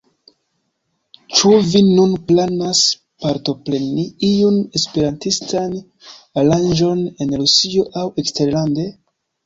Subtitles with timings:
[1.39, 2.81] Ĉu vi nun planas
[3.27, 5.79] partopreni iun esperantistan
[6.45, 8.93] aranĝon en Rusio aŭ eksterlande?